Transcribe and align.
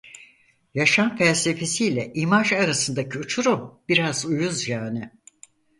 Yaşam 0.73 1.17
felsefesiyle 1.17 2.11
imaj 2.13 2.53
arasındaki 2.53 3.19
uçurum 3.19 3.79
biraz 3.89 4.25
uyuz 4.25 4.67
yani. 4.67 5.11